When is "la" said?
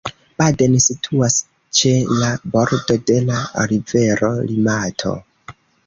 2.23-2.31, 3.29-3.39